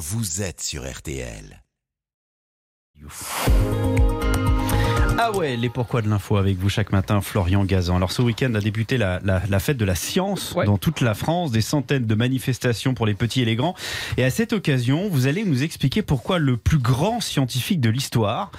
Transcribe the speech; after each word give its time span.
vous 0.00 0.40
êtes 0.40 0.62
sur 0.62 0.90
RTL. 0.90 1.62
Ah 5.22 5.32
ouais, 5.32 5.54
les 5.56 5.68
pourquoi 5.68 6.00
de 6.00 6.08
l'info 6.08 6.38
avec 6.38 6.56
vous 6.56 6.70
chaque 6.70 6.92
matin, 6.92 7.20
Florian 7.20 7.64
Gazan. 7.66 7.96
Alors 7.96 8.10
ce 8.10 8.22
week-end 8.22 8.54
a 8.54 8.60
débuté 8.60 8.96
la, 8.96 9.20
la- 9.22 9.42
la 9.50 9.58
fête 9.60 9.76
de 9.76 9.84
la 9.84 9.94
science 9.94 10.52
Ouais. 10.56 10.64
dans 10.64 10.78
toute 10.78 11.02
la 11.02 11.12
France, 11.12 11.50
des 11.50 11.60
centaines 11.60 12.06
de 12.06 12.14
manifestations 12.14 12.94
pour 12.94 13.04
les 13.04 13.12
petits 13.14 13.42
et 13.42 13.44
les 13.44 13.54
grands. 13.56 13.74
Et 14.16 14.24
à 14.24 14.30
cette 14.30 14.54
occasion, 14.54 15.08
vous 15.10 15.26
allez 15.26 15.44
nous 15.44 15.62
expliquer 15.62 16.00
pourquoi 16.00 16.38
le 16.38 16.56
plus 16.56 16.78
grand 16.78 17.20
scientifique 17.20 17.80
de 17.82 17.90
l'histoire, 17.90 18.50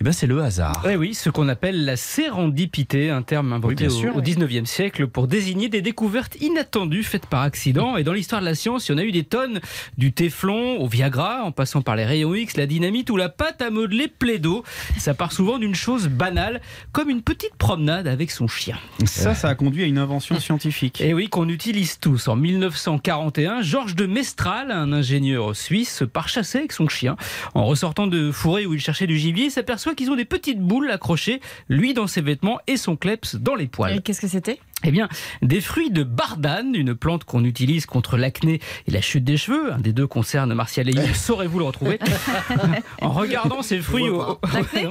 eh 0.00 0.04
ben 0.04 0.12
c'est 0.12 0.26
le 0.26 0.42
hasard. 0.42 0.84
Eh 0.90 0.96
oui, 0.96 1.14
ce 1.14 1.28
qu'on 1.30 1.48
appelle 1.48 1.84
la 1.84 1.96
sérendipité, 1.96 3.10
un 3.10 3.22
terme 3.22 3.52
inventé 3.52 3.68
Oui, 3.68 3.74
bien 3.74 3.90
sûr, 3.90 4.14
au, 4.16 4.18
au 4.18 4.22
19e 4.22 4.64
siècle 4.66 5.06
pour 5.06 5.26
désigner 5.26 5.68
des 5.68 5.80
découvertes 5.82 6.36
inattendues 6.40 7.02
faites 7.02 7.26
par 7.26 7.42
accident. 7.42 7.96
Et 7.96 8.04
dans 8.04 8.12
l'histoire 8.12 8.40
de 8.40 8.46
la 8.46 8.54
science, 8.54 8.88
il 8.88 8.92
y 8.92 8.94
en 8.94 8.98
a 8.98 9.04
eu 9.04 9.12
des 9.12 9.24
tonnes, 9.24 9.60
du 9.98 10.12
téflon 10.12 10.78
au 10.80 10.86
Viagra, 10.86 11.42
en 11.44 11.52
passant 11.52 11.82
par 11.82 11.96
les 11.96 12.04
rayons 12.04 12.34
X, 12.34 12.56
la 12.56 12.66
dynamite 12.66 13.08
ou 13.10 13.16
la 13.16 13.28
pâte 13.28 13.60
à 13.62 13.70
modeler 13.70 14.08
Plaido. 14.08 14.64
Ça 14.98 15.14
part 15.14 15.32
souvent 15.32 15.58
d'une 15.58 15.74
chose 15.74 16.05
banale, 16.08 16.60
comme 16.92 17.10
une 17.10 17.22
petite 17.22 17.54
promenade 17.56 18.06
avec 18.06 18.30
son 18.30 18.48
chien. 18.48 18.76
Ça, 19.04 19.34
ça 19.34 19.48
a 19.48 19.54
conduit 19.54 19.84
à 19.84 19.86
une 19.86 19.98
invention 19.98 20.38
scientifique. 20.40 21.00
Et 21.00 21.14
oui, 21.14 21.28
qu'on 21.28 21.48
utilise 21.48 21.98
tous. 21.98 22.28
En 22.28 22.36
1941, 22.36 23.62
Georges 23.62 23.94
de 23.94 24.06
Mestral, 24.06 24.70
un 24.70 24.92
ingénieur 24.92 25.54
suisse, 25.54 26.02
part 26.12 26.28
chasser 26.28 26.58
avec 26.58 26.72
son 26.72 26.88
chien. 26.88 27.16
En 27.54 27.64
ressortant 27.64 28.06
de 28.06 28.30
fourré 28.30 28.66
où 28.66 28.74
il 28.74 28.80
cherchait 28.80 29.06
du 29.06 29.18
gibier, 29.18 29.46
il 29.46 29.50
s'aperçoit 29.50 29.94
qu'ils 29.94 30.10
ont 30.10 30.16
des 30.16 30.24
petites 30.24 30.60
boules 30.60 30.90
accrochées, 30.90 31.40
lui 31.68 31.94
dans 31.94 32.06
ses 32.06 32.20
vêtements 32.20 32.58
et 32.66 32.76
son 32.76 32.96
kleps 32.96 33.36
dans 33.36 33.54
les 33.54 33.66
poils. 33.66 33.96
Et 33.96 34.00
qu'est-ce 34.00 34.20
que 34.20 34.28
c'était? 34.28 34.60
Eh 34.84 34.90
bien, 34.90 35.08
des 35.40 35.62
fruits 35.62 35.90
de 35.90 36.02
bardane, 36.02 36.74
une 36.74 36.94
plante 36.94 37.24
qu'on 37.24 37.44
utilise 37.44 37.86
contre 37.86 38.18
l'acné 38.18 38.60
et 38.86 38.90
la 38.90 39.00
chute 39.00 39.24
des 39.24 39.38
cheveux. 39.38 39.72
Un 39.72 39.78
des 39.78 39.94
deux 39.94 40.06
concerne 40.06 40.52
Martial 40.52 40.86
Ayou. 40.88 41.00
Saurez-vous 41.14 41.58
le 41.60 41.64
retrouver 41.64 41.98
En 43.00 43.10
regardant 43.10 43.62
ces 43.62 43.80
fruits 43.80 44.10
au... 44.10 44.38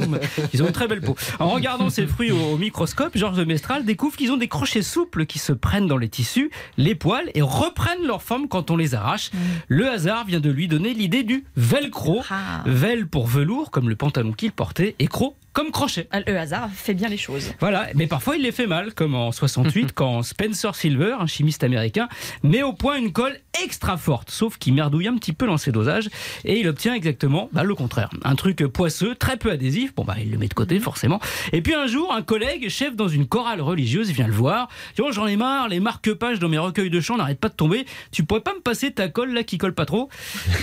Ils 0.54 0.64
ont 0.64 0.68
une 0.68 0.74
très 0.74 0.88
belle 0.88 1.02
peau. 1.02 1.16
En 1.38 1.50
regardant 1.50 1.92
ces 1.92 2.08
fruits 2.08 2.32
au, 2.32 2.58
microscope, 2.58 3.16
Georges 3.16 3.38
de 3.38 3.46
Mestral 3.46 3.86
découvre 3.86 4.18
qu'ils 4.18 4.32
ont 4.32 4.38
des 4.38 4.48
crochets 4.48 4.82
souples 4.82 5.28
qui 5.28 5.38
se 5.38 5.54
prennent 5.54 5.88
dans 5.88 5.98
les 5.98 6.10
tissus, 6.10 6.50
les 6.78 6.96
poils 6.96 7.30
et 7.36 7.44
reprennent 7.44 8.08
leur 8.08 8.24
forme 8.24 8.48
quand 8.48 8.72
on 8.72 8.78
les 8.78 8.96
arrache. 8.96 9.30
Le 9.68 9.88
hasard 9.88 10.26
vient 10.26 10.40
de 10.40 10.50
lui 10.50 10.68
donner 10.68 10.96
l'idée 10.96 11.22
du 11.22 11.46
velcro. 11.58 12.24
Ah. 12.32 12.64
Vel 12.66 13.08
pour 13.08 13.28
velours, 13.28 13.70
comme 13.70 13.88
le 13.88 13.96
pantalon 13.96 14.34
qu'il 14.34 14.52
portait, 14.52 14.96
et 14.98 15.06
cro 15.06 15.36
comme 15.56 15.72
crochet. 15.72 16.08
Ah, 16.12 16.20
Le 16.28 16.38
hasard 16.38 16.70
fait 16.70 16.94
bien 16.94 17.08
les 17.08 17.18
choses. 17.18 17.54
Voilà, 17.62 17.88
mais 17.96 18.08
parfois 18.08 18.36
il 18.36 18.44
les 18.44 18.52
fait 18.52 18.68
mal, 18.68 18.94
comme 18.94 19.16
en 19.16 19.32
68 19.32 19.75
quand 19.96 20.24
Spencer 20.24 20.76
Silver, 20.76 21.18
un 21.20 21.28
chimiste 21.28 21.64
américain, 21.64 22.08
met 22.44 22.64
au 22.64 22.74
point 22.74 22.98
une 22.98 23.12
colle 23.12 23.38
extra 23.64 23.98
forte, 23.98 24.32
sauf 24.32 24.58
qu'il 24.58 24.74
merdouille 24.74 25.08
un 25.08 25.16
petit 25.16 25.34
peu 25.34 25.46
dans 25.46 25.58
ses 25.58 25.72
dosages 25.72 26.10
et 26.44 26.60
il 26.60 26.68
obtient 26.68 26.94
exactement 26.94 27.50
bah, 27.54 27.64
le 27.64 27.74
contraire. 27.76 28.10
Un 28.24 28.36
truc 28.36 28.66
poisseux, 28.68 29.16
très 29.16 29.38
peu 29.38 29.52
adhésif, 29.52 29.96
bon 29.96 30.04
bah 30.04 30.16
il 30.20 30.32
le 30.32 30.38
met 30.38 30.48
de 30.48 30.54
côté 30.54 30.80
forcément. 30.80 31.20
Et 31.54 31.62
puis 31.62 31.74
un 31.74 31.88
jour, 31.88 32.14
un 32.14 32.22
collègue, 32.22 32.70
chef 32.70 32.96
dans 32.96 33.08
une 33.08 33.28
chorale 33.28 33.62
religieuse, 33.62 34.12
vient 34.12 34.28
le 34.28 34.34
voir. 34.34 34.70
Oh, 35.00 35.12
j'en 35.12 35.28
ai 35.28 35.36
marre, 35.36 35.70
les 35.70 35.80
marque-pages 35.80 36.40
dans 36.40 36.50
mes 36.50 36.58
recueils 36.58 36.90
de 36.90 37.00
chants 37.00 37.18
n'arrêtent 37.18 37.40
pas 37.40 37.50
de 37.50 37.56
tomber. 37.56 37.86
Tu 38.12 38.24
pourrais 38.24 38.42
pas 38.42 38.54
me 38.54 38.62
passer 38.62 38.92
ta 38.92 39.08
colle 39.08 39.34
là 39.34 39.44
qui 39.44 39.58
colle 39.58 39.74
pas 39.74 39.86
trop? 39.86 40.10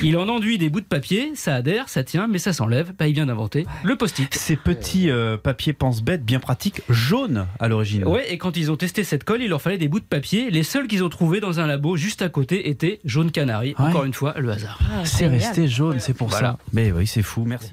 Il 0.02 0.16
en 0.16 0.28
enduit 0.28 0.58
des 0.58 0.68
bouts 0.68 0.80
de 0.80 0.86
papier, 0.86 1.32
ça 1.34 1.54
adhère, 1.54 1.88
ça 1.88 2.04
tient, 2.04 2.26
mais 2.26 2.38
ça 2.38 2.52
s'enlève. 2.52 2.92
Bah, 2.98 3.06
il 3.06 3.14
vient 3.14 3.26
d'inventer 3.26 3.66
le 3.84 3.96
post-it. 3.96 4.34
Ces 4.34 4.56
petits 4.56 5.10
euh, 5.10 5.36
papiers 5.36 5.72
pense-bête 5.72 6.24
bien 6.24 6.40
pratiques, 6.40 6.82
jaunes 6.88 7.46
à 7.58 7.68
l'origine. 7.68 8.04
Ouais, 8.04 8.32
et 8.32 8.38
quand 8.38 8.56
ils 8.56 8.70
ont 8.70 8.76
testé 8.76 9.01
cette 9.04 9.24
colle, 9.24 9.42
il 9.42 9.48
leur 9.48 9.60
fallait 9.62 9.78
des 9.78 9.88
bouts 9.88 10.00
de 10.00 10.04
papier. 10.04 10.50
Les 10.50 10.62
seuls 10.62 10.86
qu'ils 10.86 11.02
ont 11.04 11.08
trouvés 11.08 11.40
dans 11.40 11.60
un 11.60 11.66
labo 11.66 11.96
juste 11.96 12.22
à 12.22 12.28
côté 12.28 12.68
étaient 12.68 13.00
jaune 13.04 13.30
canari. 13.30 13.74
Ouais. 13.78 13.86
Encore 13.86 14.04
une 14.04 14.14
fois, 14.14 14.34
le 14.38 14.50
hasard. 14.50 14.78
C'est 15.04 15.26
resté 15.26 15.68
jaune, 15.68 16.00
c'est 16.00 16.14
pour 16.14 16.28
Voilà. 16.28 16.52
ça. 16.52 16.58
Mais 16.72 16.92
oui, 16.92 17.06
c'est 17.06 17.22
fou, 17.22 17.44
merci. 17.44 17.72